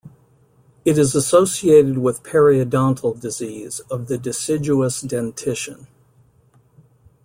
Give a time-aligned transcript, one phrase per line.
[0.83, 5.85] It is associated with periodontal disease of the deciduous dentition.